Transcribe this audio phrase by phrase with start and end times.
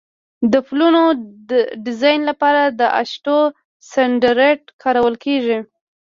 [0.51, 1.01] د پلونو
[1.85, 3.39] ډیزاین لپاره د اشټو
[3.89, 5.57] سټنډرډ کارول کیږي